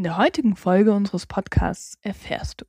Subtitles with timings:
[0.00, 2.64] In der heutigen Folge unseres Podcasts erfährst du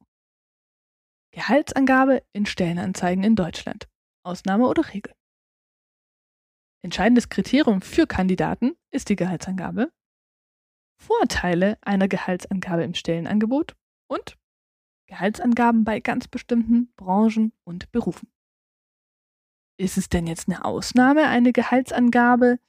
[1.34, 3.88] Gehaltsangabe in Stellenanzeigen in Deutschland.
[4.26, 5.16] Ausnahme oder Regel.
[6.84, 9.94] Entscheidendes Kriterium für Kandidaten ist die Gehaltsangabe.
[11.02, 13.78] Vorteile einer Gehaltsangabe im Stellenangebot
[14.10, 14.38] und
[15.08, 18.30] Gehaltsangaben bei ganz bestimmten Branchen und Berufen.
[19.80, 22.60] Ist es denn jetzt eine Ausnahme, eine Gehaltsangabe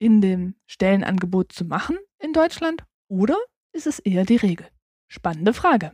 [0.00, 3.36] in dem Stellenangebot zu machen in Deutschland oder
[3.72, 4.68] ist es eher die Regel?
[5.08, 5.92] Spannende Frage.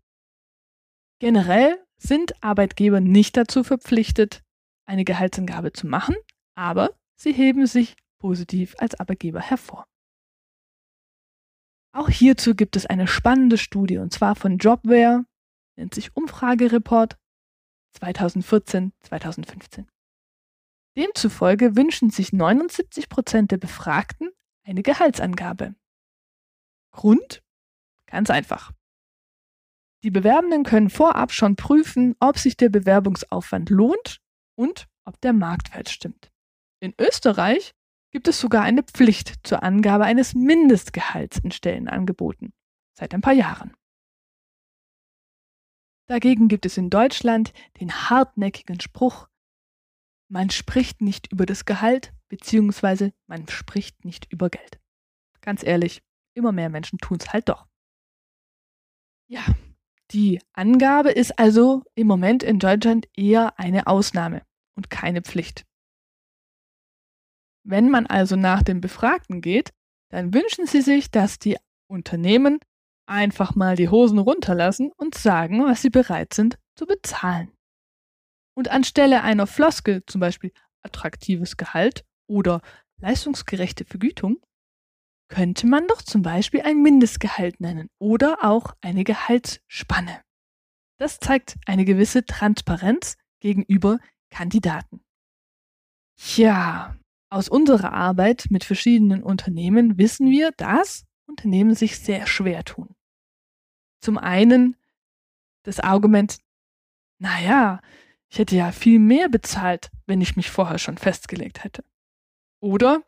[1.21, 4.43] Generell sind Arbeitgeber nicht dazu verpflichtet,
[4.87, 6.17] eine Gehaltsangabe zu machen,
[6.55, 9.87] aber sie heben sich positiv als Arbeitgeber hervor.
[11.93, 15.25] Auch hierzu gibt es eine spannende Studie und zwar von Jobware,
[15.77, 17.17] nennt sich Umfragereport
[18.01, 19.87] 2014-2015.
[20.97, 24.31] Demzufolge wünschen sich 79 Prozent der Befragten
[24.65, 25.75] eine Gehaltsangabe.
[26.91, 27.44] Grund?
[28.07, 28.73] Ganz einfach.
[30.03, 34.21] Die Bewerbenden können vorab schon prüfen, ob sich der Bewerbungsaufwand lohnt
[34.55, 36.31] und ob der Marktwert stimmt.
[36.81, 37.75] In Österreich
[38.11, 42.53] gibt es sogar eine Pflicht zur Angabe eines Mindestgehalts in Stellenangeboten
[42.99, 43.75] seit ein paar Jahren.
[46.07, 49.29] Dagegen gibt es in Deutschland den hartnäckigen Spruch,
[50.29, 54.81] man spricht nicht über das Gehalt, beziehungsweise man spricht nicht über Geld.
[55.43, 56.03] Ganz ehrlich,
[56.35, 57.67] immer mehr Menschen tun es halt doch.
[59.29, 59.45] Ja,
[60.11, 64.43] die Angabe ist also im Moment in Deutschland eher eine Ausnahme
[64.77, 65.65] und keine Pflicht.
[67.67, 69.73] Wenn man also nach dem Befragten geht,
[70.11, 71.57] dann wünschen sie sich, dass die
[71.89, 72.61] Unternehmen
[73.07, 77.51] einfach mal die Hosen runterlassen und sagen, was sie bereit sind zu bezahlen.
[78.57, 80.53] Und anstelle einer Floskel, zum Beispiel
[80.83, 82.61] attraktives Gehalt oder
[83.01, 84.41] leistungsgerechte Vergütung,
[85.29, 90.23] könnte man doch zum Beispiel ein Mindestgehalt nennen oder auch eine Gehaltsspanne.
[90.99, 93.99] Das zeigt eine gewisse Transparenz gegenüber
[94.31, 95.01] Kandidaten.
[96.37, 96.97] Ja,
[97.31, 102.95] aus unserer Arbeit mit verschiedenen Unternehmen wissen wir, dass Unternehmen sich sehr schwer tun.
[104.01, 104.77] Zum einen
[105.65, 106.39] das Argument,
[107.19, 107.81] naja,
[108.29, 111.85] ich hätte ja viel mehr bezahlt, wenn ich mich vorher schon festgelegt hätte.
[112.61, 113.03] Oder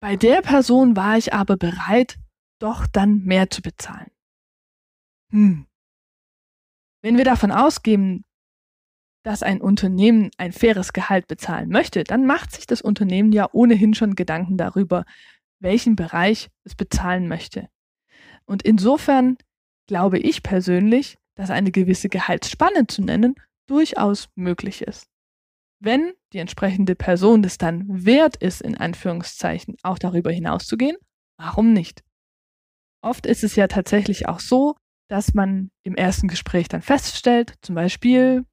[0.00, 2.18] bei der Person war ich aber bereit,
[2.60, 4.10] doch dann mehr zu bezahlen.
[5.30, 5.66] Hm.
[7.02, 8.24] Wenn wir davon ausgehen,
[9.24, 13.94] dass ein Unternehmen ein faires Gehalt bezahlen möchte, dann macht sich das Unternehmen ja ohnehin
[13.94, 15.04] schon Gedanken darüber,
[15.60, 17.68] welchen Bereich es bezahlen möchte.
[18.46, 19.36] Und insofern
[19.86, 23.34] glaube ich persönlich, dass eine gewisse Gehaltsspanne zu nennen
[23.66, 25.08] durchaus möglich ist
[25.80, 30.96] wenn die entsprechende Person das dann wert ist, in Anführungszeichen, auch darüber hinauszugehen,
[31.38, 32.02] warum nicht?
[33.02, 34.74] Oft ist es ja tatsächlich auch so,
[35.08, 38.44] dass man im ersten Gespräch dann feststellt, zum Beispiel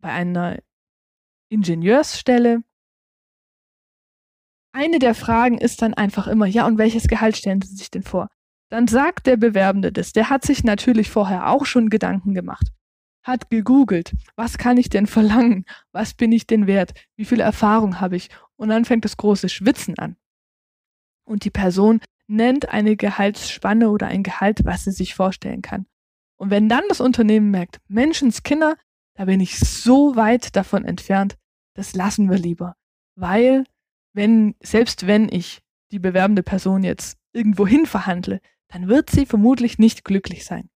[0.00, 0.58] bei einer
[1.50, 2.62] Ingenieursstelle,
[4.72, 8.02] eine der Fragen ist dann einfach immer, ja, und welches Gehalt stellen Sie sich denn
[8.02, 8.28] vor?
[8.68, 10.12] Dann sagt der Bewerbende das.
[10.12, 12.75] Der hat sich natürlich vorher auch schon Gedanken gemacht
[13.26, 15.64] hat gegoogelt, was kann ich denn verlangen?
[15.92, 16.94] Was bin ich denn wert?
[17.16, 18.30] Wie viel Erfahrung habe ich?
[18.54, 20.16] Und dann fängt das große Schwitzen an.
[21.24, 25.86] Und die Person nennt eine Gehaltsspanne oder ein Gehalt, was sie sich vorstellen kann.
[26.36, 28.76] Und wenn dann das Unternehmen merkt, Menschenskinder,
[29.14, 31.36] da bin ich so weit davon entfernt,
[31.74, 32.76] das lassen wir lieber.
[33.16, 33.64] Weil,
[34.12, 39.78] wenn, selbst wenn ich die bewerbende Person jetzt irgendwo hin verhandle, dann wird sie vermutlich
[39.78, 40.68] nicht glücklich sein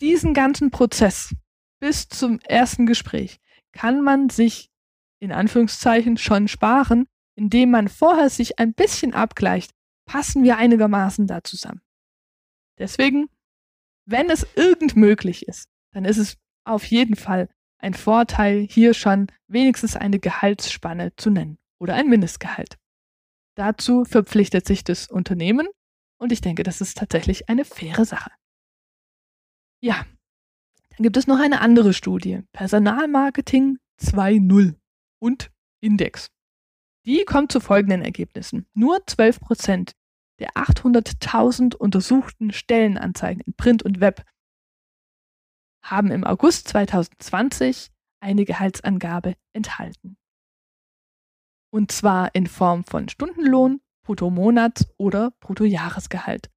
[0.00, 1.34] diesen ganzen Prozess
[1.80, 3.38] bis zum ersten Gespräch
[3.72, 4.70] kann man sich
[5.20, 7.06] in Anführungszeichen schon sparen,
[7.36, 9.72] indem man vorher sich ein bisschen abgleicht,
[10.06, 11.80] passen wir einigermaßen da zusammen.
[12.78, 13.28] Deswegen,
[14.06, 17.48] wenn es irgend möglich ist, dann ist es auf jeden Fall
[17.78, 22.76] ein Vorteil, hier schon wenigstens eine Gehaltsspanne zu nennen oder ein Mindestgehalt.
[23.56, 25.68] Dazu verpflichtet sich das Unternehmen
[26.18, 28.30] und ich denke, das ist tatsächlich eine faire Sache.
[29.80, 30.04] Ja,
[30.90, 34.74] dann gibt es noch eine andere Studie, Personalmarketing 2.0
[35.20, 36.28] und Index.
[37.06, 38.66] Die kommt zu folgenden Ergebnissen.
[38.74, 39.92] Nur 12 Prozent
[40.40, 44.24] der 800.000 untersuchten Stellenanzeigen in Print und Web
[45.82, 47.90] haben im August 2020
[48.20, 50.16] eine Gehaltsangabe enthalten.
[51.70, 56.50] Und zwar in Form von Stundenlohn, Bruttomonats- oder Bruttojahresgehalt.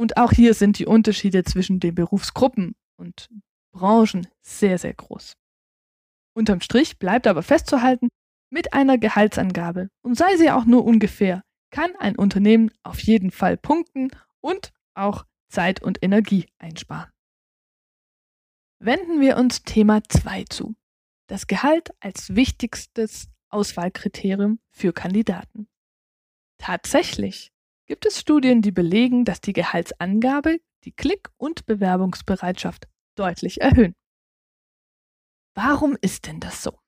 [0.00, 3.28] Und auch hier sind die Unterschiede zwischen den Berufsgruppen und
[3.70, 5.36] Branchen sehr, sehr groß.
[6.32, 8.08] Unterm Strich bleibt aber festzuhalten,
[8.48, 13.58] mit einer Gehaltsangabe, und sei sie auch nur ungefähr, kann ein Unternehmen auf jeden Fall
[13.58, 14.08] punkten
[14.40, 17.10] und auch Zeit und Energie einsparen.
[18.78, 20.76] Wenden wir uns Thema 2 zu.
[21.26, 25.68] Das Gehalt als wichtigstes Auswahlkriterium für Kandidaten.
[26.56, 27.52] Tatsächlich
[27.90, 33.96] gibt es Studien, die belegen, dass die Gehaltsangabe die Klick- und Bewerbungsbereitschaft deutlich erhöhen.
[35.56, 36.78] Warum ist denn das so?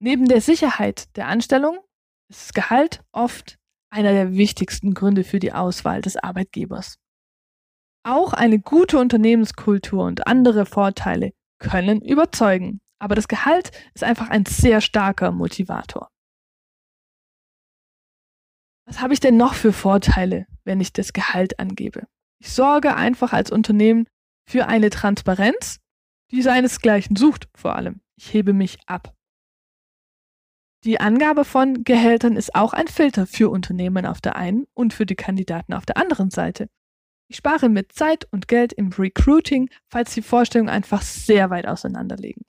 [0.00, 1.78] Neben der Sicherheit der Anstellung
[2.28, 3.60] ist das Gehalt oft
[3.90, 6.98] einer der wichtigsten Gründe für die Auswahl des Arbeitgebers.
[8.02, 11.30] Auch eine gute Unternehmenskultur und andere Vorteile
[11.60, 16.10] können überzeugen, aber das Gehalt ist einfach ein sehr starker Motivator.
[18.88, 22.06] Was habe ich denn noch für Vorteile, wenn ich das Gehalt angebe?
[22.40, 24.06] Ich sorge einfach als Unternehmen
[24.48, 25.78] für eine Transparenz,
[26.30, 28.00] die seinesgleichen sucht vor allem.
[28.16, 29.14] Ich hebe mich ab.
[30.84, 35.04] Die Angabe von Gehältern ist auch ein Filter für Unternehmen auf der einen und für
[35.04, 36.70] die Kandidaten auf der anderen Seite.
[37.28, 42.42] Ich spare mit Zeit und Geld im Recruiting, falls die Vorstellungen einfach sehr weit auseinanderliegen.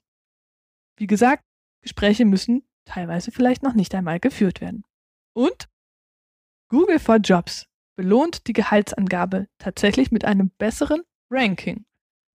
[0.96, 1.44] Wie gesagt,
[1.82, 4.84] Gespräche müssen teilweise vielleicht noch nicht einmal geführt werden.
[5.34, 5.68] Und
[6.70, 11.84] Google for Jobs belohnt die Gehaltsangabe tatsächlich mit einem besseren Ranking.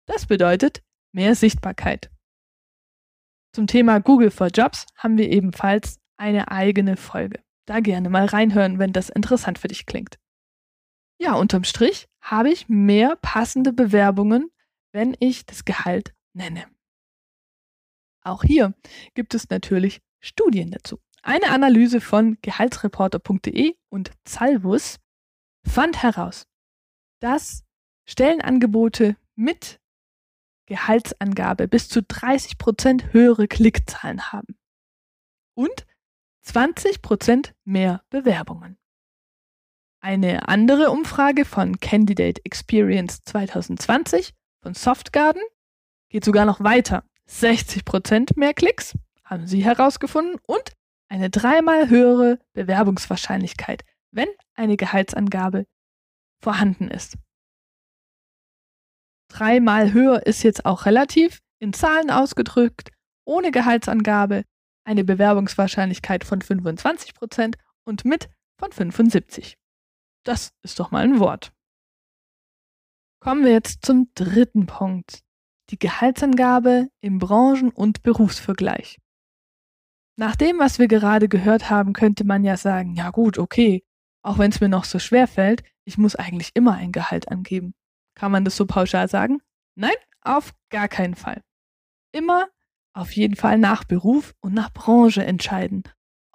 [0.06, 2.12] Das bedeutet mehr Sichtbarkeit.
[3.52, 7.42] Zum Thema Google for Jobs haben wir ebenfalls eine eigene Folge.
[7.66, 10.20] Da gerne mal reinhören, wenn das interessant für dich klingt.
[11.20, 14.52] Ja, unterm Strich habe ich mehr passende Bewerbungen,
[14.92, 16.66] wenn ich das Gehalt nenne.
[18.22, 18.74] Auch hier
[19.14, 21.00] gibt es natürlich Studien dazu.
[21.22, 24.96] Eine Analyse von gehaltsreporter.de und Salvus
[25.66, 26.46] fand heraus,
[27.20, 27.64] dass
[28.06, 29.80] Stellenangebote mit
[30.66, 34.56] Gehaltsangabe bis zu 30% höhere Klickzahlen haben
[35.54, 35.86] und
[36.46, 38.78] 20% mehr Bewerbungen.
[40.00, 44.32] Eine andere Umfrage von Candidate Experience 2020
[44.62, 45.42] von Softgarden
[46.08, 47.04] geht sogar noch weiter.
[47.28, 50.72] 60% mehr Klicks haben sie herausgefunden und
[51.10, 55.66] eine dreimal höhere Bewerbungswahrscheinlichkeit, wenn eine Gehaltsangabe
[56.42, 57.18] vorhanden ist
[59.30, 62.90] dreimal höher ist jetzt auch relativ, in Zahlen ausgedrückt,
[63.24, 64.44] ohne Gehaltsangabe,
[64.84, 68.28] eine Bewerbungswahrscheinlichkeit von 25% und mit
[68.58, 69.56] von 75.
[70.24, 71.52] Das ist doch mal ein Wort.
[73.20, 75.20] Kommen wir jetzt zum dritten Punkt.
[75.70, 78.98] Die Gehaltsangabe im Branchen- und Berufsvergleich.
[80.20, 83.82] Nach dem, was wir gerade gehört haben, könnte man ja sagen, ja gut, okay,
[84.20, 87.72] auch wenn es mir noch so schwer fällt, ich muss eigentlich immer ein Gehalt angeben.
[88.14, 89.40] Kann man das so pauschal sagen?
[89.76, 91.40] Nein, auf gar keinen Fall.
[92.12, 92.48] Immer
[92.92, 95.84] auf jeden Fall nach Beruf und nach Branche entscheiden,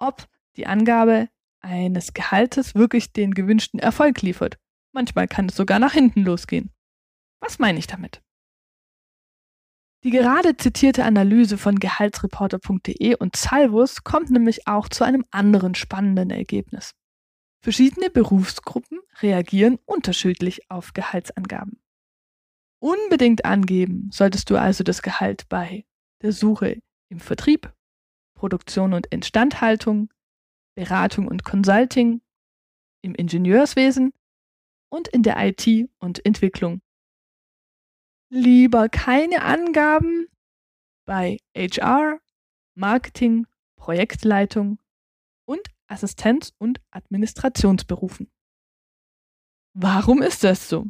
[0.00, 1.28] ob die Angabe
[1.60, 4.58] eines Gehaltes wirklich den gewünschten Erfolg liefert.
[4.90, 6.72] Manchmal kann es sogar nach hinten losgehen.
[7.38, 8.20] Was meine ich damit?
[10.06, 16.30] Die gerade zitierte Analyse von Gehaltsreporter.de und Salvus kommt nämlich auch zu einem anderen spannenden
[16.30, 16.92] Ergebnis.
[17.60, 21.80] Verschiedene Berufsgruppen reagieren unterschiedlich auf Gehaltsangaben.
[22.78, 25.84] Unbedingt angeben solltest du also das Gehalt bei
[26.22, 27.74] der Suche im Vertrieb,
[28.38, 30.14] Produktion und Instandhaltung,
[30.76, 32.20] Beratung und Consulting,
[33.02, 34.12] im Ingenieurswesen
[34.88, 36.80] und in der IT und Entwicklung.
[38.28, 40.26] Lieber keine Angaben
[41.06, 42.18] bei HR,
[42.74, 44.78] Marketing, Projektleitung
[45.46, 48.30] und Assistenz- und Administrationsberufen.
[49.74, 50.86] Warum ist das so?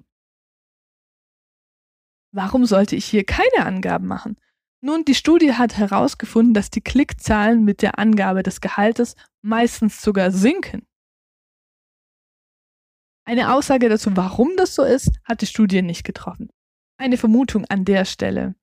[2.32, 4.38] Warum sollte ich hier keine Angaben machen?
[4.80, 10.30] Nun, die Studie hat herausgefunden, dass die Klickzahlen mit der Angabe des Gehaltes meistens sogar
[10.30, 10.86] sinken.
[13.24, 16.50] Eine Aussage dazu, warum das so ist, hat die Studie nicht getroffen.
[16.98, 18.54] Eine Vermutung an der Stelle.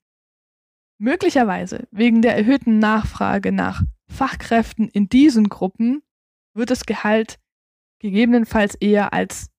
[1.00, 6.02] Möglicherweise wegen der erhöhten Nachfrage nach Fachkräften in diesen Gruppen
[6.56, 7.40] wird das Gehalt
[8.00, 9.50] gegebenenfalls eher als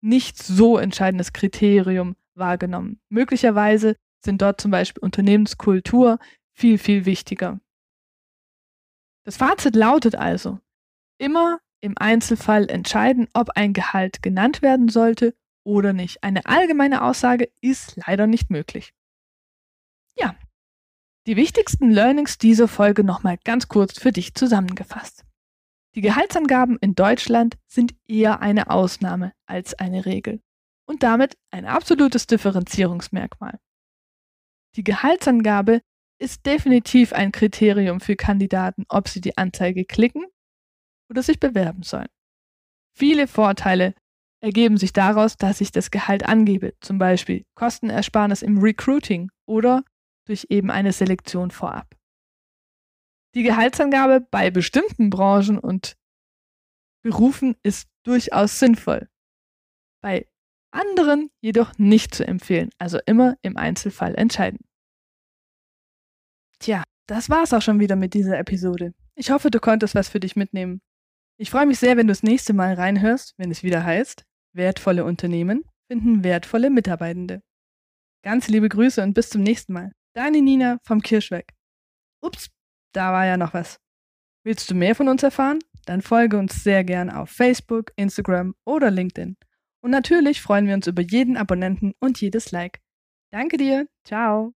[0.00, 3.00] nicht so entscheidendes Kriterium wahrgenommen.
[3.08, 6.18] Möglicherweise sind dort zum Beispiel Unternehmenskultur
[6.52, 7.60] viel, viel wichtiger.
[9.24, 10.60] Das Fazit lautet also,
[11.18, 16.22] immer im Einzelfall entscheiden, ob ein Gehalt genannt werden sollte oder nicht.
[16.22, 18.94] Eine allgemeine Aussage ist leider nicht möglich.
[20.16, 20.36] Ja,
[21.26, 25.24] die wichtigsten Learnings dieser Folge nochmal ganz kurz für dich zusammengefasst.
[25.94, 30.40] Die Gehaltsangaben in Deutschland sind eher eine Ausnahme als eine Regel
[30.86, 33.58] und damit ein absolutes Differenzierungsmerkmal.
[34.76, 35.80] Die Gehaltsangabe
[36.18, 40.24] ist definitiv ein Kriterium für Kandidaten, ob sie die Anzeige klicken
[41.08, 42.08] oder sich bewerben sollen.
[42.96, 43.94] Viele Vorteile
[44.44, 49.82] ergeben sich daraus, dass ich das Gehalt angebe, zum Beispiel Kostenersparnis im Recruiting oder
[50.26, 51.96] durch eben eine Selektion vorab.
[53.34, 55.96] Die Gehaltsangabe bei bestimmten Branchen und
[57.02, 59.08] Berufen ist durchaus sinnvoll.
[60.02, 60.28] Bei
[60.70, 64.60] anderen jedoch nicht zu empfehlen, also immer im Einzelfall entscheiden.
[66.58, 68.92] Tja, das war's auch schon wieder mit dieser Episode.
[69.14, 70.82] Ich hoffe, du konntest was für dich mitnehmen.
[71.38, 74.24] Ich freue mich sehr, wenn du das nächste Mal reinhörst, wenn es wieder heißt,
[74.54, 77.42] wertvolle Unternehmen finden wertvolle Mitarbeitende.
[78.24, 79.92] Ganz liebe Grüße und bis zum nächsten Mal.
[80.14, 81.52] Deine Nina vom Kirschweg.
[82.22, 82.48] Ups,
[82.92, 83.78] da war ja noch was.
[84.44, 85.58] Willst du mehr von uns erfahren?
[85.86, 89.36] Dann folge uns sehr gern auf Facebook, Instagram oder LinkedIn.
[89.82, 92.80] Und natürlich freuen wir uns über jeden Abonnenten und jedes Like.
[93.30, 93.86] Danke dir.
[94.06, 94.54] Ciao.